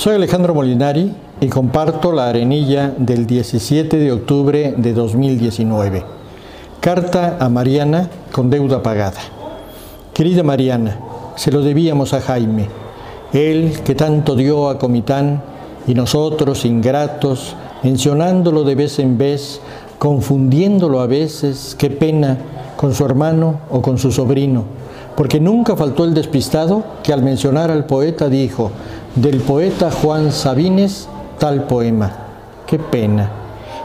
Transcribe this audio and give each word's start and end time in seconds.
Soy 0.00 0.14
Alejandro 0.14 0.54
Molinari 0.54 1.12
y 1.42 1.48
comparto 1.48 2.10
la 2.10 2.30
arenilla 2.30 2.94
del 2.96 3.26
17 3.26 3.98
de 3.98 4.12
octubre 4.12 4.72
de 4.78 4.94
2019. 4.94 6.02
Carta 6.80 7.36
a 7.38 7.50
Mariana 7.50 8.08
con 8.32 8.48
deuda 8.48 8.82
pagada. 8.82 9.20
Querida 10.14 10.42
Mariana, 10.42 10.96
se 11.36 11.52
lo 11.52 11.60
debíamos 11.60 12.14
a 12.14 12.22
Jaime, 12.22 12.68
él 13.34 13.78
que 13.84 13.94
tanto 13.94 14.36
dio 14.36 14.70
a 14.70 14.78
Comitán 14.78 15.42
y 15.86 15.92
nosotros 15.92 16.64
ingratos, 16.64 17.54
mencionándolo 17.82 18.64
de 18.64 18.76
vez 18.76 18.98
en 19.00 19.18
vez, 19.18 19.60
confundiéndolo 19.98 21.00
a 21.00 21.06
veces, 21.08 21.76
qué 21.78 21.90
pena, 21.90 22.38
con 22.78 22.94
su 22.94 23.04
hermano 23.04 23.60
o 23.70 23.82
con 23.82 23.98
su 23.98 24.10
sobrino, 24.10 24.64
porque 25.14 25.38
nunca 25.38 25.76
faltó 25.76 26.04
el 26.04 26.14
despistado 26.14 26.84
que 27.02 27.12
al 27.12 27.22
mencionar 27.22 27.70
al 27.70 27.84
poeta 27.84 28.30
dijo, 28.30 28.70
del 29.16 29.40
poeta 29.40 29.90
Juan 29.90 30.30
Sabines, 30.30 31.08
tal 31.38 31.64
poema. 31.64 32.12
Qué 32.66 32.78
pena. 32.78 33.30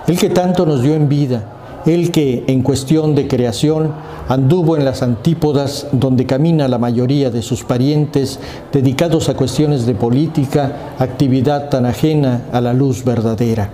El 0.07 0.19
que 0.19 0.29
tanto 0.29 0.65
nos 0.65 0.83
dio 0.83 0.93
en 0.93 1.09
vida, 1.09 1.81
el 1.85 2.11
que 2.11 2.43
en 2.47 2.61
cuestión 2.61 3.15
de 3.15 3.27
creación 3.27 3.91
anduvo 4.27 4.77
en 4.77 4.85
las 4.85 5.01
antípodas 5.01 5.87
donde 5.91 6.25
camina 6.25 6.67
la 6.67 6.77
mayoría 6.77 7.31
de 7.31 7.41
sus 7.41 7.63
parientes 7.63 8.39
dedicados 8.71 9.29
a 9.29 9.35
cuestiones 9.35 9.85
de 9.85 9.95
política, 9.95 10.93
actividad 10.99 11.69
tan 11.69 11.85
ajena 11.85 12.41
a 12.51 12.61
la 12.61 12.73
luz 12.73 13.03
verdadera. 13.03 13.69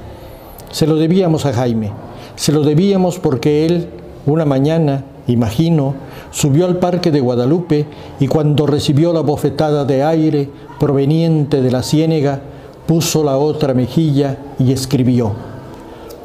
Se 0.72 0.88
lo 0.88 0.96
debíamos 0.96 1.46
a 1.46 1.54
Jaime, 1.54 1.92
se 2.36 2.54
lo 2.54 2.64
debíamos 2.64 3.20
porque 3.20 3.66
él, 3.66 3.90
una 4.26 4.46
mañana, 4.46 5.04
imagino, 5.28 5.96
subió 6.32 6.66
al 6.66 6.78
parque 6.78 7.12
de 7.12 7.20
Guadalupe 7.20 7.86
y 8.20 8.28
cuando 8.28 8.66
recibió 8.66 9.14
la 9.14 9.22
bofetada 9.22 9.86
de 9.86 10.04
aire 10.04 10.50
proveniente 10.80 11.62
de 11.62 11.72
la 11.72 11.84
ciénega, 11.84 12.42
puso 12.88 13.24
la 13.24 13.38
otra 13.38 13.74
mejilla 13.74 14.38
y 14.58 14.72
escribió, 14.72 15.34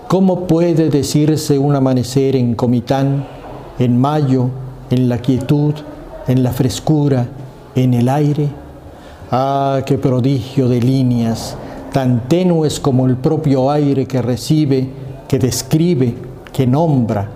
¿cómo 0.08 0.46
puede 0.46 0.88
decirse 0.88 1.58
un 1.58 1.74
amanecer 1.74 2.36
en 2.36 2.54
Comitán, 2.54 3.26
en 3.78 4.00
mayo, 4.00 4.48
en 4.90 5.08
la 5.08 5.18
quietud, 5.18 5.74
en 6.26 6.42
la 6.42 6.52
frescura, 6.52 7.26
en 7.74 7.94
el 7.94 8.08
aire? 8.08 8.48
Ah, 9.30 9.80
qué 9.84 9.98
prodigio 9.98 10.68
de 10.68 10.80
líneas, 10.80 11.56
tan 11.92 12.28
tenues 12.28 12.80
como 12.80 13.06
el 13.06 13.16
propio 13.16 13.70
aire 13.70 14.06
que 14.06 14.22
recibe, 14.22 14.88
que 15.28 15.38
describe, 15.38 16.14
que 16.52 16.66
nombra. 16.66 17.28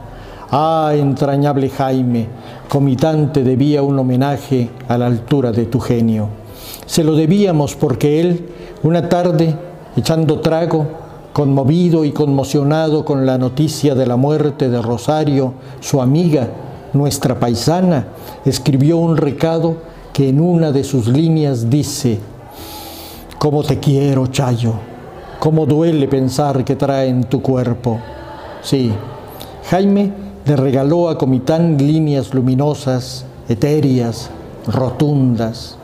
Ah, 0.50 0.92
entrañable 0.95 1.69
Jaime, 1.69 2.27
Comitán 2.71 3.33
te 3.33 3.43
debía 3.43 3.83
un 3.83 3.99
homenaje 3.99 4.71
a 4.87 4.97
la 4.97 5.07
altura 5.07 5.51
de 5.51 5.67
tu 5.67 5.81
genio. 5.81 6.29
Se 6.87 7.03
lo 7.03 7.17
debíamos 7.17 7.75
porque 7.75 8.21
él, 8.21 8.47
una 8.85 9.09
tarde, 9.09 9.57
echando 9.97 10.39
trago, 10.39 10.87
conmovido 11.33 12.05
y 12.05 12.13
conmocionado 12.13 13.05
con 13.05 13.27
la 13.27 13.39
noticia 13.39 13.97
de 13.97 14.07
la 14.07 14.15
muerte 14.15 14.71
de 14.71 14.81
Rosario, 14.81 15.55
su 15.81 16.01
amiga, 16.01 16.47
nuestra 16.93 17.41
paisana, 17.41 18.07
escribió 18.45 18.98
un 18.98 19.17
recado 19.17 19.79
que 20.13 20.29
en 20.29 20.41
una 20.41 20.71
de 20.71 20.85
sus 20.85 21.09
líneas 21.09 21.69
dice, 21.71 22.21
¿Cómo 23.41 23.65
te 23.65 23.81
quiero, 23.81 24.29
Chayo? 24.29 24.75
¿Cómo 25.41 25.67
duele 25.67 26.07
pensar 26.07 26.65
que 26.65 26.77
trae 26.77 27.09
en 27.09 27.25
tu 27.25 27.43
cuerpo? 27.43 27.98
Sí, 28.63 28.93
Jaime 29.69 30.30
le 30.44 30.56
regaló 30.56 31.08
a 31.08 31.19
Comitán 31.19 31.77
líneas 31.78 32.34
luminosas, 32.34 33.24
etéreas, 33.48 34.30
rotundas. 34.66 35.77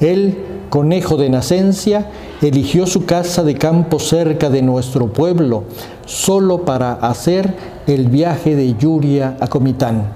Él, 0.00 0.38
conejo 0.70 1.16
de 1.16 1.28
nacencia, 1.28 2.10
eligió 2.40 2.86
su 2.86 3.04
casa 3.04 3.42
de 3.42 3.54
campo 3.54 3.98
cerca 3.98 4.48
de 4.48 4.62
nuestro 4.62 5.12
pueblo, 5.12 5.64
solo 6.06 6.64
para 6.64 6.92
hacer 6.92 7.54
el 7.86 8.08
viaje 8.08 8.56
de 8.56 8.74
Yuria 8.74 9.36
a 9.40 9.48
Comitán. 9.48 10.12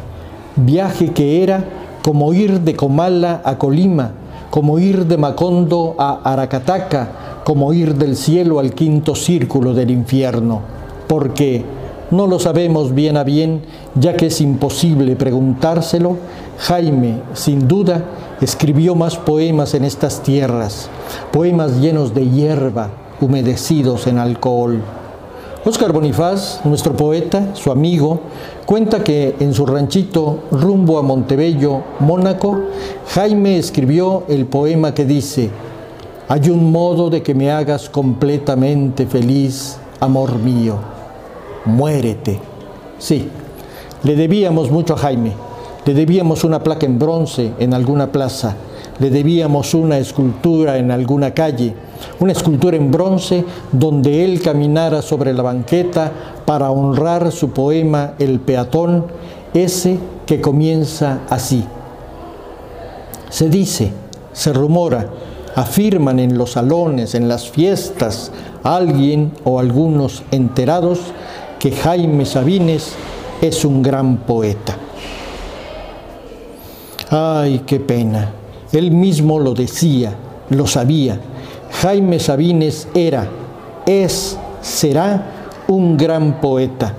Viaje 0.57 1.13
que 1.13 1.43
era 1.43 1.65
como 2.03 2.33
ir 2.33 2.61
de 2.61 2.75
Comala 2.75 3.43
a 3.45 3.59
Colima, 3.59 4.13
como 4.51 4.79
ir 4.79 5.07
de 5.07 5.17
Macondo 5.17 5.97
a 5.99 6.21
Aracataca, 6.33 7.43
como 7.45 7.73
ir 7.73 7.95
del 7.97 8.17
cielo 8.17 8.61
al 8.61 8.73
quinto 8.73 9.15
círculo 9.15 9.75
del 9.75 9.91
infierno, 9.91 10.61
porque 11.07 11.65
no 12.15 12.27
lo 12.27 12.39
sabemos 12.39 12.95
bien 12.95 13.17
a 13.17 13.25
bien, 13.25 13.63
ya 13.95 14.17
que 14.17 14.27
es 14.27 14.41
imposible 14.41 15.17
preguntárselo, 15.17 16.17
Jaime, 16.59 17.21
sin 17.35 17.67
duda, 17.67 18.05
escribió 18.41 18.95
más 18.95 19.17
poemas 19.17 19.75
en 19.75 19.85
estas 19.85 20.23
tierras, 20.23 20.89
poemas 21.33 21.81
llenos 21.81 22.15
de 22.15 22.29
hierba, 22.29 22.91
humedecidos 23.21 24.07
en 24.07 24.19
alcohol. 24.19 24.81
Óscar 25.67 25.93
Bonifaz, 25.93 26.61
nuestro 26.65 26.95
poeta, 26.95 27.55
su 27.55 27.71
amigo, 27.71 28.21
cuenta 28.67 29.03
que 29.03 29.35
en 29.41 29.55
su 29.55 29.65
ranchito 29.65 30.41
rumbo 30.51 30.99
a 30.99 31.03
Montebello, 31.03 31.83
Mónaco, 32.01 32.61
Jaime 33.15 33.59
escribió 33.59 34.25
el 34.29 34.47
poema 34.47 34.93
que 34.95 35.07
dice, 35.07 35.51
hay 36.29 36.51
un 36.51 36.71
modo 36.71 37.11
de 37.11 37.23
que 37.23 37.35
me 37.35 37.51
hagas 37.51 37.89
completamente 37.89 39.07
feliz, 39.07 39.79
amor 40.01 40.39
mío, 40.39 40.94
muérete. 41.65 42.41
Sí, 42.99 43.29
le 44.03 44.17
debíamos 44.17 44.71
mucho 44.71 44.95
a 44.95 44.99
Jaime 44.99 45.33
le 45.85 45.93
debíamos 45.93 46.45
una 46.45 46.63
placa 46.63 46.87
en 46.87 46.99
bronce 46.99 47.53
en 47.59 47.75
alguna 47.75 48.11
plaza, 48.11 48.57
le 48.99 49.11
debíamos 49.11 49.75
una 49.75 49.99
escultura 49.99 50.79
en 50.79 50.91
alguna 50.91 51.35
calle, 51.35 51.75
una 52.21 52.33
escultura 52.33 52.77
en 52.77 52.91
bronce 52.91 53.45
donde 53.71 54.25
él 54.25 54.41
caminara 54.41 55.03
sobre 55.03 55.35
la 55.35 55.43
banqueta 55.43 56.11
para 56.47 56.71
honrar 56.71 57.33
su 57.33 57.51
poema 57.51 58.15
El 58.19 58.41
peatón, 58.41 59.07
ese 59.53 59.99
que 60.27 60.41
comienza 60.41 61.21
así. 61.29 61.65
Se 63.29 63.51
dice, 63.51 63.93
se 64.33 64.53
rumora, 64.53 65.09
afirman 65.55 66.19
en 66.19 66.39
los 66.39 66.53
salones, 66.53 67.15
en 67.15 67.29
las 67.29 67.51
fiestas, 67.51 68.33
alguien 68.63 69.33
o 69.45 69.59
algunos 69.59 70.23
enterados 70.31 71.01
que 71.65 71.73
Jaime 71.73 72.27
Sabines 72.27 72.93
es 73.41 73.65
un 73.65 73.81
gran 73.81 74.19
poeta. 74.19 74.77
Ay, 77.09 77.63
qué 77.65 77.81
pena. 77.81 78.33
Él 78.71 78.91
mismo 78.91 79.41
lo 79.41 79.55
decía, 79.55 80.13
lo 80.51 80.67
sabía. 80.67 81.19
Jaime 81.81 82.21
Sabines 82.21 82.87
era, 82.95 83.27
es, 83.87 84.37
será 84.61 85.55
un 85.67 85.97
gran 85.97 86.39
poeta. 86.39 86.93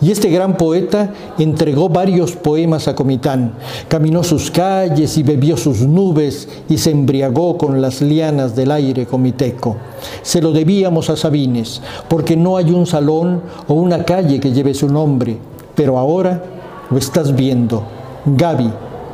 Y 0.00 0.12
este 0.12 0.30
gran 0.30 0.56
poeta 0.56 1.12
entregó 1.38 1.88
varios 1.88 2.32
poemas 2.32 2.86
a 2.86 2.94
Comitán, 2.94 3.54
caminó 3.88 4.22
sus 4.22 4.50
calles 4.50 5.18
y 5.18 5.24
bebió 5.24 5.56
sus 5.56 5.80
nubes 5.80 6.48
y 6.68 6.78
se 6.78 6.92
embriagó 6.92 7.58
con 7.58 7.80
las 7.80 8.00
lianas 8.00 8.54
del 8.54 8.70
aire 8.70 9.06
comiteco. 9.06 9.76
Se 10.22 10.40
lo 10.40 10.52
debíamos 10.52 11.10
a 11.10 11.16
Sabines, 11.16 11.82
porque 12.08 12.36
no 12.36 12.56
hay 12.56 12.70
un 12.70 12.86
salón 12.86 13.42
o 13.66 13.74
una 13.74 14.04
calle 14.04 14.38
que 14.38 14.52
lleve 14.52 14.72
su 14.72 14.88
nombre, 14.88 15.36
pero 15.74 15.98
ahora 15.98 16.44
lo 16.90 16.98
estás 16.98 17.34
viendo. 17.34 17.82
Gaby, 18.24 18.70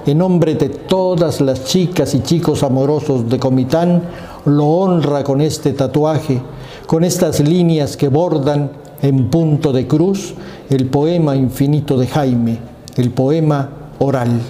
en 0.06 0.18
nombre 0.18 0.54
de 0.54 0.68
todas 0.68 1.40
las 1.40 1.64
chicas 1.64 2.14
y 2.14 2.22
chicos 2.22 2.62
amorosos 2.62 3.28
de 3.30 3.38
Comitán, 3.38 4.02
lo 4.44 4.66
honra 4.66 5.24
con 5.24 5.40
este 5.40 5.72
tatuaje, 5.72 6.42
con 6.86 7.04
estas 7.04 7.40
líneas 7.40 7.96
que 7.96 8.08
bordan 8.08 8.83
en 9.02 9.28
punto 9.30 9.72
de 9.72 9.86
cruz 9.86 10.34
el 10.70 10.86
poema 10.86 11.36
infinito 11.36 11.98
de 11.98 12.06
Jaime, 12.06 12.58
el 12.96 13.10
poema 13.10 13.70
oral. 13.98 14.40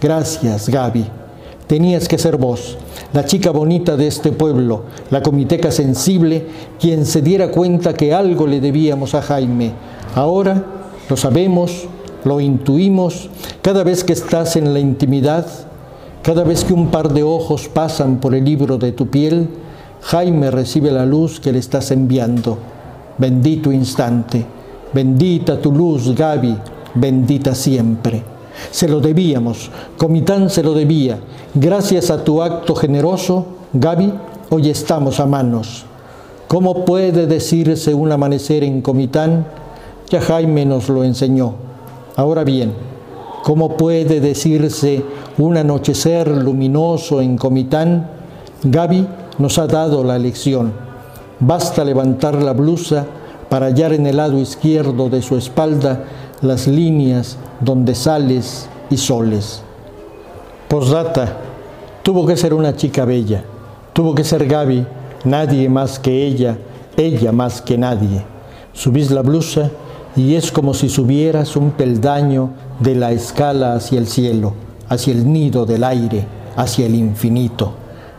Gracias, 0.00 0.68
Gaby. 0.68 1.06
Tenías 1.66 2.08
que 2.08 2.18
ser 2.18 2.36
vos, 2.36 2.76
la 3.12 3.24
chica 3.24 3.50
bonita 3.50 3.96
de 3.96 4.06
este 4.06 4.32
pueblo, 4.32 4.82
la 5.10 5.22
comiteca 5.22 5.70
sensible, 5.70 6.46
quien 6.78 7.06
se 7.06 7.22
diera 7.22 7.50
cuenta 7.50 7.94
que 7.94 8.12
algo 8.12 8.46
le 8.46 8.60
debíamos 8.60 9.14
a 9.14 9.22
Jaime. 9.22 9.72
Ahora 10.14 10.64
lo 11.08 11.16
sabemos, 11.16 11.86
lo 12.24 12.40
intuimos 12.40 13.30
cada 13.62 13.84
vez 13.84 14.04
que 14.04 14.12
estás 14.12 14.56
en 14.56 14.74
la 14.74 14.80
intimidad, 14.80 15.46
cada 16.22 16.44
vez 16.44 16.64
que 16.64 16.72
un 16.72 16.90
par 16.90 17.12
de 17.12 17.22
ojos 17.22 17.68
pasan 17.68 18.18
por 18.18 18.34
el 18.34 18.44
libro 18.44 18.76
de 18.76 18.92
tu 18.92 19.08
piel, 19.08 19.48
Jaime 20.02 20.50
recibe 20.50 20.90
la 20.90 21.06
luz 21.06 21.40
que 21.40 21.52
le 21.52 21.58
estás 21.58 21.90
enviando. 21.90 22.58
Bendito 23.18 23.70
instante, 23.70 24.44
bendita 24.92 25.60
tu 25.60 25.70
luz, 25.70 26.14
Gaby, 26.14 26.56
bendita 26.94 27.54
siempre. 27.54 28.22
Se 28.70 28.88
lo 28.88 29.00
debíamos, 29.00 29.70
Comitán 29.96 30.48
se 30.48 30.62
lo 30.62 30.72
debía. 30.72 31.18
Gracias 31.54 32.10
a 32.10 32.24
tu 32.24 32.42
acto 32.42 32.74
generoso, 32.74 33.46
Gaby, 33.72 34.12
hoy 34.50 34.70
estamos 34.70 35.20
a 35.20 35.26
manos. 35.26 35.84
¿Cómo 36.48 36.84
puede 36.84 37.26
decirse 37.26 37.94
un 37.94 38.12
amanecer 38.12 38.64
en 38.64 38.82
Comitán? 38.82 39.46
Ya 40.10 40.20
Jaime 40.20 40.66
nos 40.66 40.88
lo 40.88 41.04
enseñó. 41.04 41.54
Ahora 42.16 42.44
bien, 42.44 42.72
¿cómo 43.42 43.76
puede 43.76 44.20
decirse 44.20 45.02
un 45.38 45.56
anochecer 45.56 46.28
luminoso 46.28 47.22
en 47.22 47.38
Comitán? 47.38 48.10
Gaby 48.64 49.06
nos 49.38 49.58
ha 49.58 49.66
dado 49.66 50.04
la 50.04 50.18
lección. 50.18 50.81
Basta 51.44 51.84
levantar 51.84 52.40
la 52.40 52.52
blusa 52.52 53.04
para 53.48 53.66
hallar 53.66 53.92
en 53.92 54.06
el 54.06 54.18
lado 54.18 54.38
izquierdo 54.38 55.08
de 55.08 55.22
su 55.22 55.36
espalda 55.36 56.04
las 56.40 56.68
líneas 56.68 57.36
donde 57.58 57.96
sales 57.96 58.68
y 58.90 58.96
soles. 58.96 59.60
Posdata, 60.68 61.38
tuvo 62.04 62.26
que 62.26 62.36
ser 62.36 62.54
una 62.54 62.76
chica 62.76 63.04
bella, 63.04 63.42
tuvo 63.92 64.14
que 64.14 64.22
ser 64.22 64.46
Gaby, 64.46 64.86
nadie 65.24 65.68
más 65.68 65.98
que 65.98 66.24
ella, 66.24 66.58
ella 66.96 67.32
más 67.32 67.60
que 67.60 67.76
nadie. 67.76 68.22
Subís 68.72 69.10
la 69.10 69.22
blusa 69.22 69.68
y 70.14 70.36
es 70.36 70.52
como 70.52 70.74
si 70.74 70.88
subieras 70.88 71.56
un 71.56 71.72
peldaño 71.72 72.50
de 72.78 72.94
la 72.94 73.10
escala 73.10 73.74
hacia 73.74 73.98
el 73.98 74.06
cielo, 74.06 74.54
hacia 74.88 75.12
el 75.12 75.32
nido 75.32 75.66
del 75.66 75.82
aire, 75.82 76.24
hacia 76.54 76.86
el 76.86 76.94
infinito. 76.94 77.72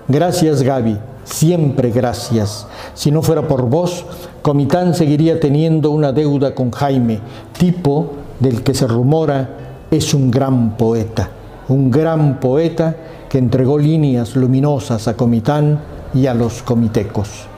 Gracias 0.09 0.61
Gaby, 0.61 0.97
siempre 1.23 1.91
gracias. 1.91 2.67
Si 2.93 3.11
no 3.11 3.21
fuera 3.21 3.47
por 3.47 3.69
vos, 3.69 4.05
Comitán 4.41 4.93
seguiría 4.93 5.39
teniendo 5.39 5.91
una 5.91 6.11
deuda 6.11 6.53
con 6.53 6.71
Jaime, 6.71 7.19
tipo 7.57 8.11
del 8.39 8.63
que 8.63 8.73
se 8.73 8.87
rumora 8.87 9.57
es 9.91 10.13
un 10.13 10.31
gran 10.31 10.75
poeta, 10.75 11.29
un 11.67 11.91
gran 11.91 12.39
poeta 12.39 12.95
que 13.29 13.37
entregó 13.37 13.77
líneas 13.77 14.35
luminosas 14.35 15.07
a 15.07 15.15
Comitán 15.15 15.79
y 16.13 16.27
a 16.27 16.33
los 16.33 16.61
comitecos. 16.63 17.52